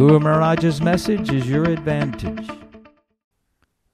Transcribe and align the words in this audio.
Guru 0.00 0.18
Maharaj's 0.18 0.80
message 0.80 1.30
is 1.30 1.46
your 1.46 1.64
advantage. 1.64 2.48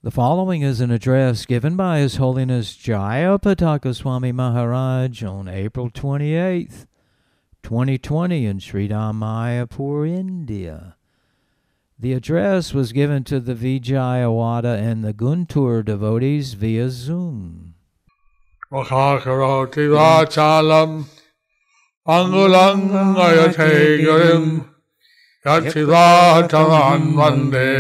The 0.05 0.13
following 0.13 0.63
is 0.63 0.81
an 0.81 0.93
address 0.93 1.45
given 1.45 1.75
by 1.75 1.99
His 1.99 2.15
Holiness 2.15 2.77
Jayapataka 2.77 3.93
Swami 3.93 4.31
Maharaj 4.31 5.25
on 5.25 5.49
April 5.49 5.91
28th, 5.91 6.87
2020 7.65 8.47
in 8.47 8.61
Sri 8.61 8.89
Mayapur, 8.89 10.09
India. 10.09 10.95
The 11.99 12.13
address 12.13 12.73
was 12.73 12.93
given 12.93 13.25
to 13.25 13.41
the 13.41 13.55
Vijayawada 13.55 14.79
and 14.79 15.03
the 15.03 15.13
Guntur 15.13 15.85
devotees 15.85 16.55
via 16.55 16.89
Zoom. 16.89 17.75
Mukhakaroti 18.71 19.91
vachalam 19.91 21.07
angulang 22.07 23.17
ayate 23.17 24.05
gurim 24.05 24.76
यच्चिदाचलान् 25.47 27.09
वन्दे 27.19 27.75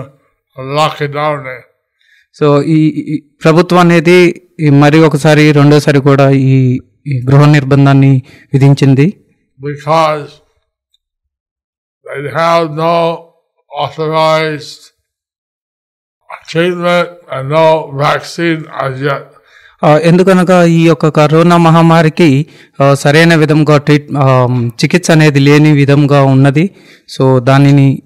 a 0.56 0.62
lockdown. 0.78 1.40
So 2.36 2.46
ఈ 2.62 2.78
ఈ 3.12 3.14
ప్రభుత్వం 3.42 3.78
అనేది 3.78 4.18
ఈ 4.64 4.68
మరి 4.82 4.98
ఒకసారి 4.98 5.44
రెండోసారి 5.52 6.00
కూడా 6.08 6.26
ఈ 6.30 6.56
ఈ 7.10 7.14
గృహ 7.30 7.44
నిర్బంధాన్ని 7.56 8.12
విధించింది 8.52 9.06
because 9.60 10.28
they 12.04 12.20
have 12.40 12.66
no 12.86 12.94
authorized 13.84 14.82
treatment 16.50 17.08
and 17.30 17.50
no 17.50 17.66
vaccine 18.04 18.60
as 18.84 18.94
yet. 19.00 19.26
ఎందుకనగా 19.85 20.63
ఈ 20.63 20.87
యొక్క 20.87 21.09
కరోనా 21.09 21.57
మహమ్మారికి 21.57 22.45
సరైన 22.93 23.35
విధంగా 23.35 23.77
ట్రీట్ 23.77 24.07
చికిత్స 24.83 25.11
అనేది 25.11 25.39
లేని 25.39 25.71
విధంగా 25.71 26.23
ఉన్నది. 26.23 26.75
సో 27.09 27.39
దానిని 27.39 28.03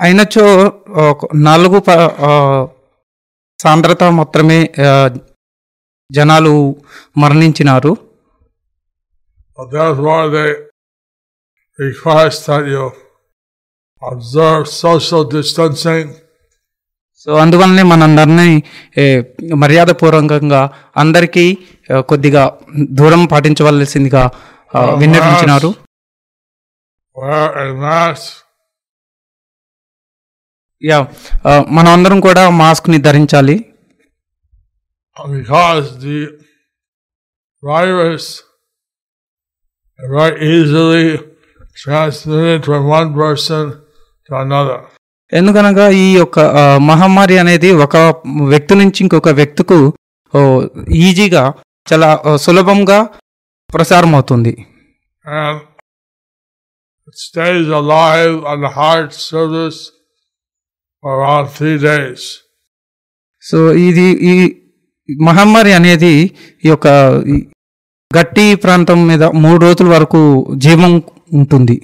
అయినచో 0.00 0.44
నాలుగు 1.34 1.82
సాంద్రత 3.62 4.02
మాత్రమే 4.04 4.72
జనాలు 6.10 6.76
మరణించినారు. 7.18 7.92
So 9.54 9.64
therefore 9.76 10.24
they 10.34 10.50
request 11.78 12.46
that 12.48 12.64
you 12.74 12.84
observe 14.02 14.64
social 14.84 15.22
distancing. 15.36 16.06
So 17.22 17.30
అందువల్లనే 17.36 17.82
మనందరినీ 17.82 18.62
మర్యాదపూర్వకంగా 19.54 20.60
అందరికీ 20.96 21.58
కొద్దిగా 22.10 22.58
దూరం 22.98 23.26
పాటించవలసిందిగా 23.26 24.30
విన్నవించినారు. 25.02 25.70
యా 30.84 30.98
మనం 31.76 31.90
అందరం 31.92 32.20
కూడా 32.20 32.50
మాస్క్ని 32.50 32.98
ధరించాలి. 32.98 33.69
Because 35.28 35.98
the 35.98 36.18
virus 37.62 38.42
very 40.00 40.34
easily 40.52 41.06
transmitted 41.76 42.64
from 42.64 42.86
one 42.88 43.14
person 43.14 43.64
to 44.28 44.32
another. 44.36 44.78
ఎందుకనగా 45.32 45.86
ఈ 46.02 46.06
యొక్క 46.12 46.38
మహమ్మారి 46.90 47.36
అనేది 47.38 47.68
ఒక 47.84 47.96
వ్యక్తి 48.52 48.74
నుంచి 48.80 49.00
ఇంకొక 49.04 49.32
వ్యక్తికు 49.40 49.78
ఈజీగా 51.06 51.44
చాలా 51.86 52.08
సులభంగా 52.46 52.98
ప్రసారం 53.70 54.12
అవుతుంది 54.18 54.54
And 55.24 55.58
it 57.08 57.16
stays 57.28 57.68
alive 57.80 58.34
on 58.50 58.58
the 58.60 58.72
heart 58.78 59.10
surface 59.30 59.78
for 61.04 61.10
around 61.18 61.46
three 61.58 61.78
days. 61.90 62.22
So 63.44 63.58
ఇది 63.88 64.08
ఈ 64.30 64.34
మహమ్మారి 65.24 65.72
అనేది 65.72 66.14
ఈ 66.64 66.68
యొక్క 66.68 66.88
గట్టి 68.10 68.54
ప్రాంతం 68.54 69.06
మీద 69.06 69.24
మూడు 69.44 69.60
రోజుల 69.64 69.88
వరకు 69.88 70.22
జీవం 70.56 70.94
ఉంటుంది 71.34 71.78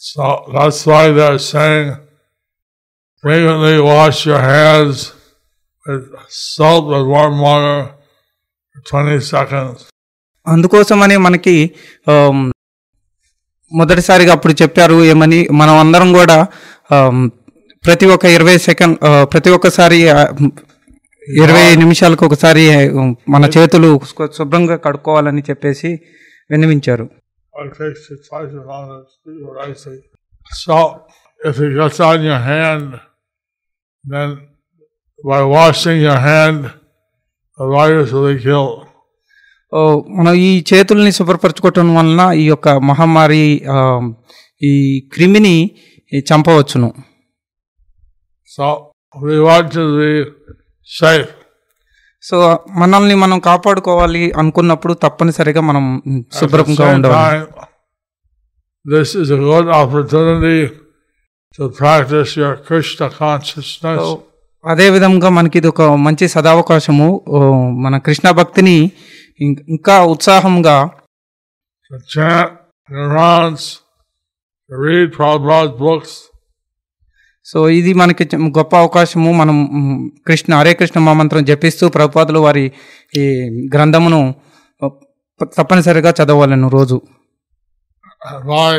So 0.00 0.24
that's 0.54 0.80
why 0.86 1.02
they're 1.12 1.42
saying 1.52 1.86
frequently 3.24 3.76
wash 3.80 4.18
your 4.26 4.40
hands 4.52 4.96
with 5.86 6.02
salt 6.52 6.84
and 6.92 7.06
warm 7.08 7.36
water 7.40 7.78
for 8.76 8.80
20 8.92 9.20
seconds. 9.32 9.78
అందుకోసమని 10.46 11.16
మనకి 11.16 11.56
మొదటిసారిగా 13.72 14.32
అప్పుడు 14.32 14.54
చెప్పారు 14.62 15.04
ఏమని 15.04 15.40
మనం 15.52 15.76
అందరం 15.76 16.12
కూడా 16.12 16.38
ప్రతి 17.84 18.06
ఒక్క 18.06 18.24
ఇరవై 18.34 18.56
సెకండ్ 18.58 18.98
ప్రతి 19.32 19.50
ఒక్కసారి 19.50 19.98
ఇరవై 21.28 21.76
నిమిషాలకు 21.76 22.26
ఒకసారి 22.26 22.90
మన 23.28 23.50
చేతులు 23.58 24.00
శుభ్రంగా 24.32 24.76
కడుక్కోవాలని 24.76 25.42
చెప్పేసి 25.50 26.00
విన్నవించారు. 26.50 27.10
మనం 40.08 40.34
ఈ 40.34 40.64
చేతుల్ని 40.74 41.12
శుభ్రపరచుకోవటం 41.12 41.94
వలన 41.94 42.32
ఈ 42.32 42.46
యొక్క 42.46 42.68
మహమ్మారి 42.68 43.66
ఈ 44.62 45.00
క్రిమిని 45.12 45.70
చంపవచ్చును. 46.18 46.94
సో 48.48 48.90
వి 49.22 50.24
సో 52.22 52.64
మనల్ని 52.70 53.14
మనం 53.14 53.38
కాపాడుకోవాలి 53.38 54.32
అనుకున్నప్పుడు 54.32 54.94
తప్పనిసరిగా 54.94 55.60
మనం 55.60 56.02
శుభ్రంగా 56.34 56.94
ఉండాలి 56.94 57.44
దిస్ 58.90 59.16
ఇస్ 59.16 59.32
అ 62.40 62.54
కృష్ణ 62.54 63.06
అదే 64.66 64.90
విధంగా 64.90 65.28
మనకి 65.28 65.58
ఇది 65.58 65.68
ఒక 65.68 65.82
మంచి 65.82 66.28
సదావకాశము. 66.28 67.24
మన 67.80 67.98
కృష్ణ 67.98 68.30
భక్తిని 68.30 68.90
ఇంకా 69.68 70.04
ఉత్సాహంగా 70.04 70.90
రీడ్ 74.70 75.16
ప్రాబ్లమ్స్ 75.16 75.78
బుక్స్ 75.78 76.33
సో 77.46 77.58
ఇది 77.70 77.92
మనకి 77.94 78.24
గొప్ప 78.58 78.74
అవకాశము 78.76 79.30
మనం 79.32 79.56
కృష్ణ 80.26 80.54
హరే 80.54 80.72
కృష్ణ 80.72 80.98
మహామంత్రం 81.00 81.44
జపిస్తూ 81.44 81.88
ప్రభుపాదులు 81.88 82.38
వారి 82.38 82.64
ఈ 83.14 83.24
గ్రంథమును 83.74 84.20
తప్పనిసరిగా 85.52 86.12
చదవాలను 86.20 86.70
రోజు 86.70 86.98
by 88.46 88.74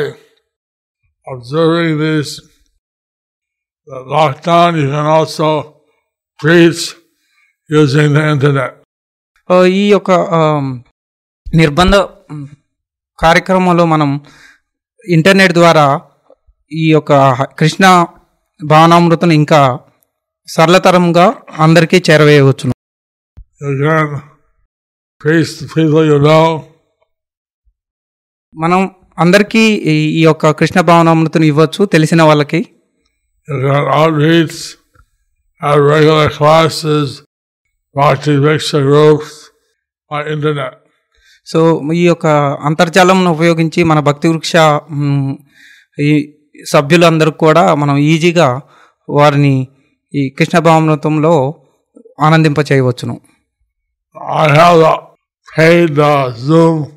observing 1.26 1.90
these 1.98 2.30
the 3.88 3.98
lockdown, 4.12 4.70
you 4.76 4.88
can 4.88 5.06
also 5.08 5.48
preach 6.40 6.80
using 7.70 8.08
the 8.12 8.24
internet. 8.30 8.72
ఆ, 9.50 9.56
ఈ 9.74 9.84
యొక్క 9.88 10.10
నిర్బంధ 11.46 11.94
కార్యక్రమంలో 13.18 13.84
మనం 13.86 14.10
ఇంటర్నెట్ 15.04 15.52
ద్వారా 15.52 15.86
ఈ 16.72 16.86
యొక్క 16.90 17.12
కృష్ణ 17.58 17.84
బాణామృతను 18.64 19.32
ఇంకా 19.32 19.78
సరళతరంగా 20.48 21.34
అందరికీ 21.58 22.02
చేరవేయవచ్చును. 22.10 22.72
మనం 28.54 28.90
అందరికీ 29.18 29.60
ఈ 29.68 30.22
యొక్క 30.22 30.50
కృష్ణ 30.50 30.80
భావనామృతను 30.80 31.44
ఇవ్వచ్చు 31.44 31.84
తెలిసిన 31.84 32.22
వాళ్ళకి. 32.22 32.68
సో 41.46 41.90
ఈ 41.94 42.06
యొక్క 42.06 42.26
అంతర్జాలం 42.60 43.26
ఉపయోగించి 43.26 43.82
మన 43.84 44.00
భక్తి 44.00 44.28
వృక్ష 44.28 44.52
ఈ 45.98 46.35
సభ్యులందరూ 46.64 47.30
కూడా 47.30 47.74
మనం 47.74 47.96
ఈజీగా 47.96 48.60
వారిని 49.08 49.68
ఈ 50.14 50.28
కృష్ణ 50.28 50.58
భావమృతంలో 50.58 51.54
ఆనందింప 52.20 52.58
చేయవచ్చును 52.72 53.20
I 54.38 54.48
have 54.58 55.00
paid 55.56 55.98
uh, 55.98 56.32
Zoom, 56.46 56.90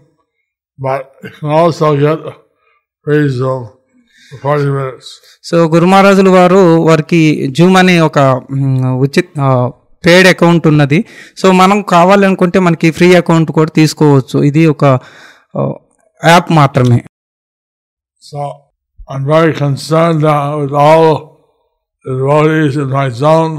but 0.80 1.12
you 1.24 1.30
can 1.40 1.50
also 1.50 1.96
get 1.96 2.20
a 2.20 2.34
free 3.06 3.28
Zoom 3.28 3.62
for 4.42 4.56
40 4.58 4.72
minutes. 4.72 5.08
So 5.44 5.58
గురు 5.68 5.86
మహారాజులు 5.86 6.30
వారు 6.30 6.58
వారికి 6.58 7.48
జూమ్ 7.48 7.78
అనే 7.78 8.00
ఒక 8.00 8.20
ఉచిత 9.00 9.26
పేడ్ 10.06 10.28
అకౌంట్ 10.28 10.68
ఉన్నది. 10.68 11.06
సో 11.38 11.52
మనం 11.52 11.82
కావాలనుకుంటే 11.82 12.60
మనకి 12.60 12.92
ఫ్రీ 12.92 13.16
అకౌంట్ 13.16 13.52
కూడా 13.52 13.72
తీసుకోవచ్చు. 13.76 14.44
ఇది 14.44 14.66
ఒక 14.68 14.86
యాప్ 16.28 16.52
మాత్రమే. 16.52 17.06
So 18.32 18.69
I'm 19.10 19.26
very 19.26 19.54
concerned 19.56 20.24
uh, 20.26 20.36
with 20.60 20.74
all 20.74 21.06
the 22.06 22.14
devotees 22.14 22.76
in 22.78 22.90
my 22.92 23.08
zone. 23.22 23.56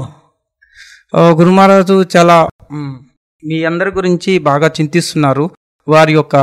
గురు 1.39 1.51
మహారాజు 1.55 1.95
చాలా 2.13 2.35
మ్, 2.75 2.91
అందరి 3.69 3.91
గురించి 3.97 4.31
బాగా 4.47 4.67
చింతిస్తున్నారు 4.77 5.45
వారి 5.87 6.13
యొక్క 6.19 6.35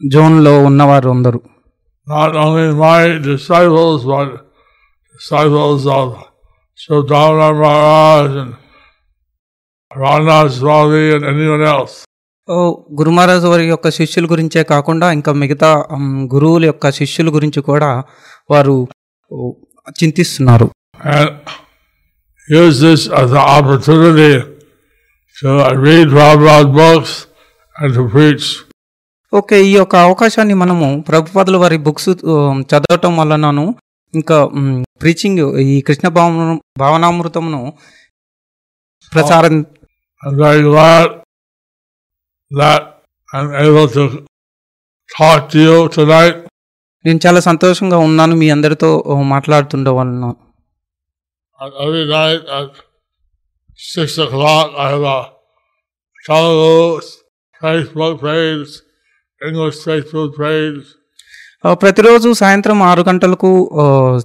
జోన్లో 0.00 0.54
ఉన్నవారు 0.70 1.10
అందరూ 1.16 1.40
Not 2.06 2.32
only 2.42 2.66
my 2.82 2.98
disciples, 3.22 4.00
but 4.10 4.28
disciples 5.14 5.84
of 5.96 6.08
Shodhana 6.78 7.48
Maharaj 7.60 8.32
and 8.42 8.52
Rana 9.90 10.36
Swami 10.56 11.04
and 11.16 11.24
anyone 11.32 11.64
else. 11.72 11.94
ఓ, 12.48 12.56
గురు 12.98 13.10
మహారాజు 13.10 13.46
వారి 13.48 13.64
యొక్క 13.66 13.88
శిష్యుల 13.96 14.26
గురించే 14.32 14.60
కాకుండా 14.68 15.06
ఇంకా 15.16 15.30
మిగతా 15.40 15.70
గురువుల 16.34 16.64
యొక్క 16.68 16.90
శిష్యుల 16.98 17.28
గురించి 17.36 17.62
కూడా 17.70 17.90
వారు 18.50 18.76
చింతిస్తున్నారు 19.96 20.68
And 21.12 21.30
use 22.48 22.76
this 22.80 23.02
as 23.12 23.30
an 23.32 23.44
opportunity 23.54 24.30
to 25.36 25.48
read 25.78 26.06
Prabhupada's 26.10 26.68
books 26.76 27.12
and 27.76 27.90
to 27.96 28.04
preach. 28.08 28.46
Okay 29.32 29.56
ఈ 29.66 29.72
యొక్క 29.72 29.94
అవకాశాన్ని 30.06 30.54
మనము 30.60 30.86
ప్రభుపాదుల 31.08 31.56
వారి 31.62 31.78
బుక్స్ 31.86 32.10
చదవటం 32.70 33.12
వలనను 33.20 33.64
ఇంకా 34.14 34.36
ప్రీచింగ్ 35.00 35.42
ఈ 35.66 35.78
కృష్ణ 35.88 36.08
భావన 36.16 36.44
భావనామృతమును 36.80 37.60
ప్రచారం 39.12 39.56
that 42.50 42.82
I'm 43.28 43.52
able 43.54 43.88
to 43.88 44.04
talk 45.10 45.50
to 45.50 45.58
you 45.58 45.88
tonight. 45.88 46.36
నేను 47.04 47.20
చాలా 47.26 47.40
సంతోషంగా 47.40 47.98
ఉన్నాను 47.98 48.36
మీ 48.36 48.50
అందరితో 48.50 48.90
మాట్లాడుతుండే 49.34 49.90
వాళ్ళను 49.90 50.30
ప్రతిరోజు 61.82 62.32
సాయంత్రం 62.32 62.82
ఆరు 62.82 63.02
గంటలకు 63.08 63.50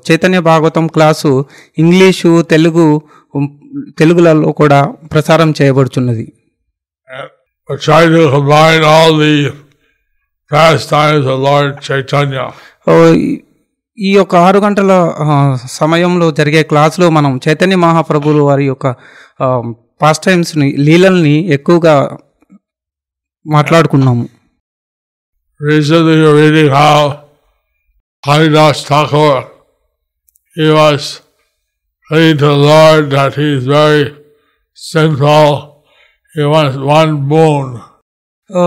చైతన్య 0.07 0.39
భాగవతం 0.39 0.87
క్లాసు 0.87 1.45
ఇంగ్లీషు 1.77 2.41
తెలుగు 2.41 2.85
తెలుగులలో 3.99 4.51
కూడా 4.51 4.79
ప్రసారం 5.11 5.53
చేయబడుచున్నది. 5.61 6.25
are 7.71 7.77
trying 7.77 8.11
to 8.11 8.29
combine 8.29 8.83
all 8.83 9.17
the 9.17 9.55
pastimes 10.49 11.25
of 11.25 11.39
Lord 11.39 11.81
Chaitanya. 11.81 12.53
ఈ 13.97 14.13
యొక్క 14.15 14.35
ఆరు 14.35 14.59
గంటల 14.59 15.13
సమయంలో 15.65 16.31
జరిగే 16.31 16.63
క్లాసులో 16.63 17.09
మనం 17.09 17.39
చైతన్య 17.47 17.75
మహాప్రభులు 17.75 18.43
వారి 18.43 18.65
యొక్క 18.65 18.95
పాస్ 20.01 20.19
టైమ్స్ని 20.19 20.75
లీలల్ని 20.77 21.51
ఎక్కువగా 21.51 22.17
మాట్లాడుకున్నాము 23.47 24.29
రీసెంట్ 34.79 35.21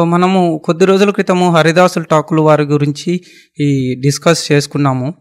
మనము 0.05 0.61
కొద్ది 0.65 0.85
రోజుల 0.85 1.11
క్రితము 1.11 1.47
హరిదాసుల 1.51 2.03
టాకులు 2.03 2.43
వారి 2.43 2.63
గురించి 2.63 3.13
ఈ 3.61 3.69
డిస్కస్ 4.01 4.53
చేసుకున్నాము. 4.53 5.15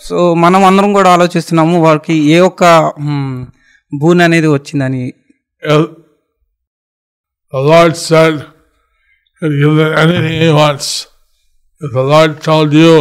సో 0.00 0.34
మనం 0.34 0.64
అందరం 0.64 0.92
కూడా 0.92 1.10
ఆలోచిస్తున్నాము 1.10 1.82
వారికి 1.82 2.14
ఏ 2.14 2.40
ఒక్క 2.40 2.64
భూమి 3.92 4.24
అనేది 4.24 4.46
వచ్చిందని. 4.46 5.12
The 7.52 7.62
Lord 7.70 7.94
said, 7.96 8.34
He'll 9.42 9.56
give 9.60 9.74
them 9.80 9.92
anything 10.02 10.36
He 10.42 10.50
wants. 10.60 10.88
If 11.81 11.91
the 11.91 12.05
Lord 12.13 12.31
told 12.41 12.71
you, 12.73 12.91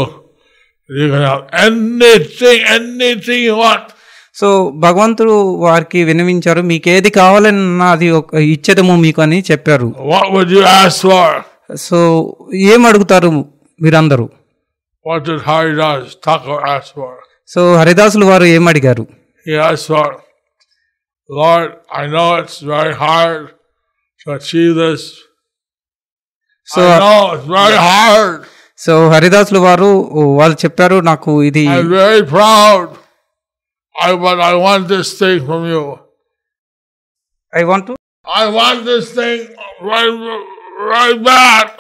you 0.90 1.06
can 1.12 1.22
have 1.22 1.42
anything, 1.66 2.58
anything 2.76 3.40
you 3.48 3.56
want. 3.56 3.84
So 4.36 4.46
భగవంతుడు 4.84 5.34
వారికి 5.64 6.00
వినవించారు 6.08 6.62
మీకు 6.70 6.88
ఏది 6.94 7.10
కావాలన్నా 7.18 7.88
అది 7.96 8.06
ఒక 8.18 8.40
ఇచ్చేదము 8.54 8.94
మీకు 9.04 9.20
అని 9.26 9.38
చెప్పారు 9.50 9.88
What 10.12 10.26
would 10.34 10.50
you 10.56 10.64
ask 10.80 10.98
for? 11.10 11.28
So 11.86 11.98
ఏం 12.72 12.80
అడుగుతారు 12.90 13.30
మీరందరూ 13.84 14.26
What 15.06 15.20
did 15.28 15.40
Haridas 15.50 16.04
Thakur 16.26 16.58
ask 16.74 16.88
for? 17.00 17.12
So 17.52 17.60
హరిదాసులు 17.80 18.26
వారు 18.32 18.46
ఏం 18.56 18.64
అడిగారు 18.72 19.04
He 19.46 19.54
asked 19.68 19.88
for, 19.92 20.06
Lord, 21.30 21.68
I 22.00 22.06
know 22.14 22.28
it's 22.42 22.58
very 22.74 22.94
hard 23.04 23.42
to 24.20 24.26
achieve 24.38 24.72
this. 24.84 25.02
So 26.68 26.82
I 26.88 26.98
know 27.04 27.20
it's 27.34 27.48
very 27.58 27.78
hard. 27.90 28.34
So 28.79 28.93
హరిదాసులు 29.09 29.59
వారు 29.59 29.89
వాళ్ళు 30.37 30.57
చెప్పారు 30.63 30.97
నాకు 31.07 31.31
ఇది 31.43 31.63
very 31.93 32.21
proud 32.31 32.91
I 33.95 34.11
want 34.17 34.43
I 34.43 34.53
want 34.61 34.87
this 34.93 35.11
thing 35.19 35.41
from 35.45 35.65
you 35.71 35.83
I 37.53 37.63
want 37.63 37.89
I 38.27 38.43
want 38.51 38.83
this 38.83 39.09
thing 39.15 39.43
right 40.91 41.21
back 41.29 41.75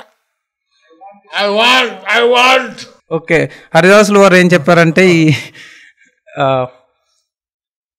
I 1.37 1.47
want 1.57 1.95
I 2.11 2.21
want 2.29 2.79
okay. 3.11 3.37
హరిదాసులు 3.75 4.19
వారు 4.19 4.35
ఏం 4.35 4.47
చెప్పారంటే 4.47 5.03
ఈ 5.13 5.21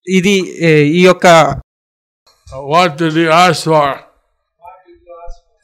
ఇది 0.07 0.35
ఈ 0.92 1.02
యొక్క 1.04 1.26
what 2.69 3.02
the 3.11 3.26
ask 3.38 3.62
for 3.69 3.97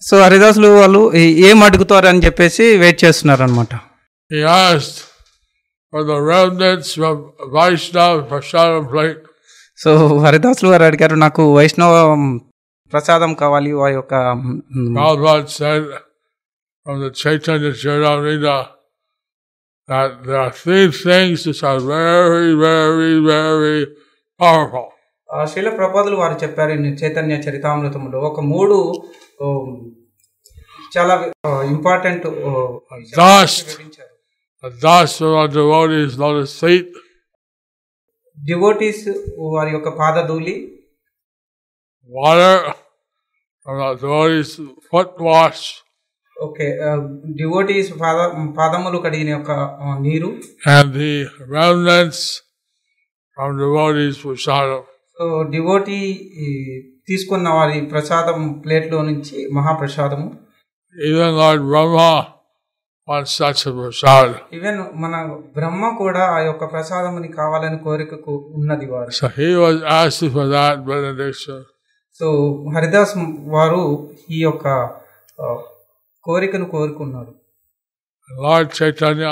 so 0.07 0.21
హరిదాసులు 0.21 0.69
వాళ్ళు 0.69 1.15
ఏ- 1.15 1.53
అడుగుతారు 1.65 2.07
అని 2.07 2.19
చెప్పేసి 2.19 2.77
వెయిట్ 2.77 3.05
చేస్తున్నారు 3.05 3.43
అనమాట. 3.43 3.75
సో 9.77 10.19
హరిదాసులు 10.19 10.71
వారు 10.71 10.83
అడిగారు 10.83 11.15
నాకు 11.15 11.57
వైష్ణవ 11.57 12.17
ప్రసాదం 12.93 13.35
కావాలి 13.35 13.73
వారి 13.73 13.95
యొక్క 13.95 14.15
Chaitanya 17.25 17.71
Charitamrita 17.71 18.63
that 19.91 20.13
there 20.23 20.41
are 20.41 20.51
three 20.51 20.87
things 20.87 21.39
which 21.39 21.63
are 21.65 21.81
very, 21.81 22.51
very, 22.57 23.19
very 23.27 23.85
powerful. 24.41 24.85
ఆ 25.33 25.45
శీల 25.45 25.69
ప్రపాదులు 25.69 26.17
వారు 26.17 26.39
చెప్పారు 26.43 26.71
చైతన్య 26.71 27.35
చరితామృతములో 27.35 28.19
ఒక 28.19 28.41
మూడు 28.41 29.03
చాలా 30.95 31.14
ఇంపార్టెంట్ 31.64 32.26
డివోటీస్ 38.38 39.05
వారి 39.55 39.71
యొక్క 39.71 39.88
పాదధూళి 39.88 40.55
water 42.11 42.62
devotees 44.02 44.55
foot 44.90 45.16
wash 45.21 45.66
okay 46.37 46.66
devotees 47.40 47.90
పాద 48.00 48.16
పాదములు 48.59 48.99
కడిగిన 48.99 49.28
యొక్క 49.28 49.52
నీరు. 50.07 50.31
And 50.75 50.93
the 50.99 51.12
remnants 51.55 52.25
of 53.40 53.55
devotees 53.59 54.19
ఫుషార్ 54.19 54.75
so 55.19 55.26
devotee 55.43 56.00
తీసుకున్న 57.09 57.49
వారి 57.49 57.81
ప్రసాదం 57.93 58.38
ప్లేట్లో 58.64 59.02
నుంచి 59.02 59.37
మహాప్రసాదము. 59.52 60.26
Even 60.96 61.36
Lord 61.36 61.62
Brahma 61.63 62.12
wants 63.08 63.32
such 63.41 63.62
a 63.65 63.74
prasad. 63.77 64.30
Even 64.58 64.80
మన 65.03 65.13
బ్రహ్మ 65.58 65.84
కూడా 66.01 66.24
ఆ 66.36 66.39
యొక్క 66.48 66.63
ప్రసాదముని 66.74 67.30
కావాలని 67.39 67.80
కోరికకు 67.86 68.34
ఉన్నది 68.60 68.88
వారు 68.94 69.12
So 69.20 69.27
he 69.39 69.50
was 69.58 69.77
asking 70.00 70.32
for 70.38 70.48
that 70.58 70.75
benediction. 70.89 71.60
So 72.20 72.27
Haridas 72.75 73.13
వారు 73.56 73.84
ఈ 74.36 74.41
యొక్క 74.48 74.65
ఆ, 75.39 75.48
కోరికను 76.25 76.68
కోరుకున్నారు 76.75 77.32
Lord 78.30 78.68
Chaitanya, 78.72 79.32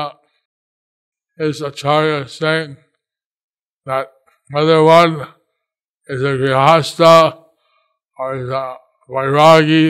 his 1.40 1.58
Acharya 1.62 2.18
saying 2.30 2.72
that 3.88 4.08
whether 4.50 4.80
one 4.86 5.14
is 6.10 6.22
a 6.22 6.34
Grihasta 6.40 7.14
or 8.18 8.30
is 8.36 8.50
a 8.62 8.66
Vairagi, 9.10 9.86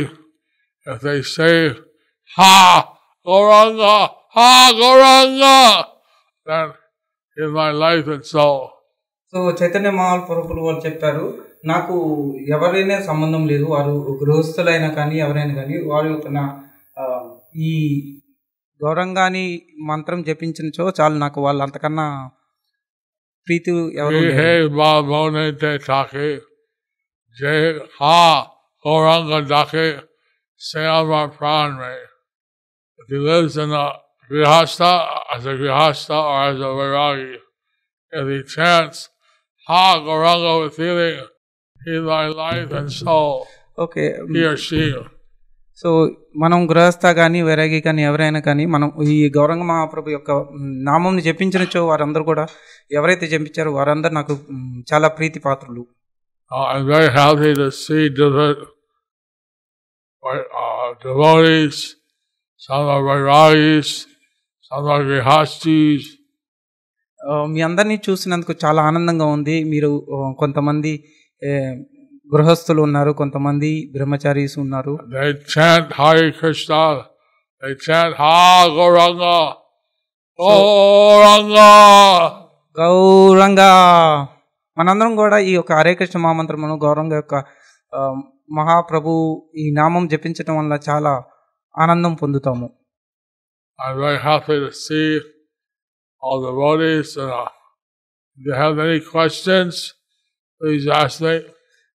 if 0.86 1.00
they 1.00 1.22
say, 1.24 1.56
Ha! 2.36 2.54
Gauranga! 3.26 3.96
Ha! 4.30 4.48
Gauranga! 4.80 5.56
Then 6.46 6.72
in 7.36 7.50
my 7.52 7.70
life 7.84 8.08
and 8.08 8.24
soul. 8.26 8.60
So 9.32 9.40
Chaitanya 9.60 9.90
మహాప్రభులు 9.90 10.60
వాళ్ళు 10.64 10.82
చెప్పారు 10.84 11.24
నాకు 11.64 11.94
ఎవరైనా 12.56 12.96
సంబంధం 13.06 13.42
లేదు 13.52 13.64
వారు 13.72 13.92
గృహస్థులైనా 14.20 14.88
కానీ 14.98 15.16
ఎవరైనా 15.18 15.54
కానీ 15.54 15.76
వారి 15.92 16.08
యొక్క 16.08 16.28
నా 16.36 16.44
ఆ, 16.96 17.04
ఈ 17.68 17.72
గౌరంగాని 18.80 19.44
మంత్రం 19.90 20.22
జపించినచో 20.28 20.86
చాలు 20.98 21.18
నాకు 21.24 21.40
వాళ్ళు 21.46 21.62
అంతకన్నా 21.66 22.06
ప్రీతి 23.46 23.72
ఎవరు 24.02 24.20
Hey, 24.20 24.30
hey, 24.40 24.58
Babone 24.78 25.42
te 25.62 25.72
take, 25.88 26.30
Jay 27.36 27.62
Ha! 30.58 30.80
Gauranga 30.80 31.06
dake, 31.06 31.08
say 31.08 31.14
our 31.14 31.30
pran 31.30 31.78
me. 31.78 31.96
If 32.98 33.08
he 33.08 33.16
lives 33.16 33.56
in 33.56 33.70
a 33.70 33.92
Grihasta, 34.30 35.20
as 35.34 35.46
a 35.46 35.50
Grihasta 35.50 36.10
or 36.10 36.42
as 36.50 36.60
a 36.60 36.64
Vairagi, 36.64 37.36
if 38.12 38.28
he 38.28 38.54
chants 38.54 39.08
Ha! 39.68 40.00
Gauranga 40.00 40.64
with 40.64 40.76
feeling, 40.76 41.26
he 41.86 41.92
thy 41.92 42.28
life 42.28 42.72
and 42.72 42.92
soul, 42.92 43.46
okay 43.78 44.16
he 44.34 44.44
or 44.44 44.56
she. 44.56 44.94
So 45.76 46.16
మనం 46.36 46.68
గృహస్థ 46.70 47.06
కానీ 47.06 47.42
వైరాగి 47.42 47.80
కానీ 47.80 48.02
ఎవరైనా 48.02 48.40
కానీ 48.40 48.66
మనం 48.66 48.92
ఈ 49.02 49.30
గౌరంగ 49.36 49.62
మహాప్రభు 49.62 50.10
యొక్క 50.10 50.30
నామంని 50.88 51.22
జపించినచో 51.22 51.86
వారందరూ 51.86 52.24
కూడా 52.24 52.46
ఎవరైతే 52.92 53.26
జపించారో 53.26 53.72
వారందరూ 53.72 54.14
నాకు 54.14 54.34
చాలా 54.92 55.08
ప్రీతి 55.08 55.38
పాత్రులు 55.38 55.82
Uh, 60.24 60.42
uh, 60.56 60.94
devotees, 60.96 61.96
some 62.56 62.86
are 62.86 63.02
Vairagis, 63.02 63.88
some 64.72 64.86
are 64.88 65.02
Grihastis, 65.04 66.04
మీ 67.52 67.60
అందరినీ 67.66 67.96
చూసినందుకు 68.06 68.52
చాలా 68.62 68.80
ఆనందంగా 68.88 69.26
ఉంది 69.34 69.54
మీరు 69.64 69.90
కొంతమంది 70.38 70.92
గృహస్థులు 72.28 72.80
ఉన్నారు 72.82 73.12
కొంతమంది 73.12 73.70
బ్రహ్మచారీస్ 73.94 74.56
ఉన్నారు 74.64 74.94
They 75.14 75.28
chant 75.54 75.88
Hare 76.00 76.26
Krishna. 76.40 76.80
They 77.62 77.72
chant 77.86 78.14
Ha 78.22 78.34
Gauranga. 78.78 79.36
Gauranga. 80.38 81.70
గౌరంగా 82.76 83.70
మనందరం 84.76 85.12
కూడా 85.16 85.36
ఈ 85.48 85.52
యొక్క 85.52 85.72
హరే 85.72 85.94
కృష్ణ 85.94 86.18
మహామంత్రమును 86.18 86.76
గౌరంగ 86.84 87.14
యొక్క 87.14 87.34
మహాప్రభు 88.50 89.42
ఈ 89.56 89.70
నామం 89.70 90.06
జపించటం 90.06 90.58
వల్ల 90.58 90.78
చాలా 90.88 91.22
ఆనందం 91.78 92.14
పొందుతాము. 92.14 92.70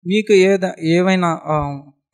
మీకు 0.06 0.32
ఏవైనా 0.80 1.40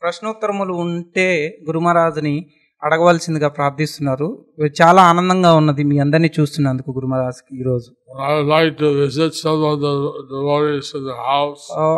ప్రశ్నోత్తరములు 0.03 0.75
ఉంటే 0.75 1.59
గురుమరాజ్ని 1.67 2.47
అడగవలసిందిగా 2.85 3.49
ప్రార్థిస్తున్నారు. 3.49 4.47
చాలా 4.83 5.03
ఆనందంగా 5.03 5.55
ఉన్నది 5.55 5.85
మీ 5.85 5.99
అందరిని 5.99 6.31
చూస్తున్నందుకు 6.41 6.91
గురుమరాజ్ 6.91 7.55
ఈరోజు. 7.55 7.91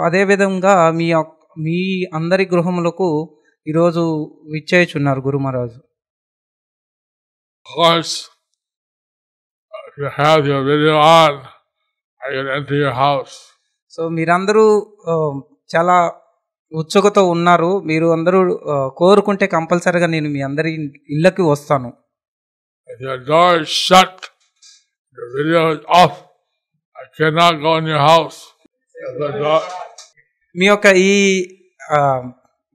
అదే 0.05 0.25
విధంగా 0.25 0.91
మీ 0.91 1.05
యొక్క 1.11 1.44
మీ 1.65 1.79
అందరి 2.19 2.45
గృహములకు 2.53 3.09
ఈరోజు 3.67 4.03
విచ్చేయుచున్నారు 4.55 5.21
course, 7.67 8.15
you 9.99 10.09
have 10.19 10.41
your 10.51 10.63
on, 11.17 11.35
enter 12.57 12.79
your 12.85 12.95
house. 13.05 13.35
So 13.95 14.09
మీరందరూ 14.17 14.65
చాలా 15.75 15.97
ఉత్సుకతో 16.73 17.23
ఉన్నారు. 17.35 17.71
మీరు 17.91 18.07
అందరూ 18.17 18.41
కోరుకుంటే 19.01 19.47
కంపల్సరిగా 19.57 20.07
నేను 20.15 20.29
మీ 20.35 20.41
అందరి 20.49 20.73
ఇళ్ళకి 21.15 21.43
వస్తాను. 21.53 21.91
Door 23.31 23.53
is 23.63 23.73
shut, 23.87 24.17
your 25.19 25.29
video 25.37 25.63
is 25.75 25.81
మీ 30.55 30.67
యొక్క 30.67 30.87
ఈ 30.87 31.13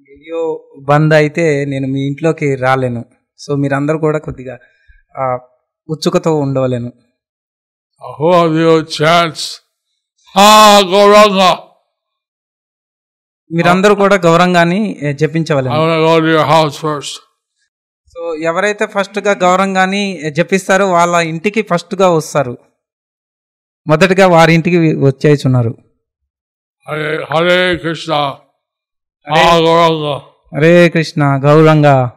వీడియో 0.10 0.40
బంద్ 0.80 1.14
అయితే 1.14 1.66
నేను 1.66 1.88
మీ 1.88 2.08
ఇంట్లోకి 2.08 2.56
రాలేను. 2.56 3.06
సో 3.38 3.56
మీరందరూ 3.56 3.98
కూడా 3.98 4.20
కొద్దిగా 4.20 4.56
ఉత్సుకతో 5.90 6.40
ఉండవలేను. 6.40 6.92
Who 8.02 8.28
of 8.42 8.52
you 8.64 8.74
chants, 8.98 9.42
Ha 10.36 10.50
Goranga? 10.92 11.50
మీరందరూ 13.52 13.96
కూడా 13.96 14.16
I 14.16 15.14
జపించవలేను. 15.14 15.76
సో 18.14 18.36
ఎవరైతే 18.36 18.86
ఫస్ట్గా 18.88 19.32
గౌరవంగాని 19.34 20.28
ఏ, 20.28 20.30
జపిస్తారో 20.30 20.92
వాళ్ళ 20.92 21.16
ఇంటికి 21.16 21.62
ఫస్ట్గా 21.62 22.10
వస్తారు. 22.10 22.58
మొదటగా 23.88 24.28
వారి 24.28 24.54
ఇంటికి 24.54 24.78
వచ్చేస్తున్నారు. 25.10 25.72
Hare, 26.90 27.78
Krishna, 27.78 28.42
Hare, 29.24 29.62
Gauranga. 29.62 30.26
Hare 30.52 30.90
Krishna, 30.90 31.40
Gauranga. 31.40 32.16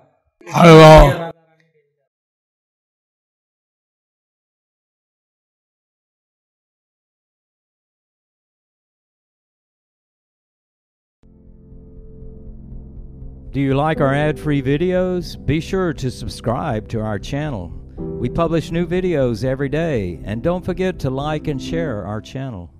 Do 13.51 13.61
you 13.61 13.75
like 13.75 14.01
our 14.01 14.15
ad 14.15 14.41
free 14.41 14.63
videos? 14.63 15.37
Be 15.45 15.61
sure 15.61 15.93
to 15.93 16.11
subscribe 16.11 16.89
to 16.89 17.01
our 17.01 17.19
channel. 17.19 17.71
We 17.99 18.31
publish 18.31 18.71
new 18.71 18.87
videos 18.87 19.45
every 19.45 19.69
day, 19.69 20.21
and 20.25 20.43
don't 20.43 20.65
forget 20.65 20.99
to 21.01 21.11
like 21.11 21.47
and 21.49 21.61
share 21.61 22.07
our 22.07 22.23
channel. 22.23 22.71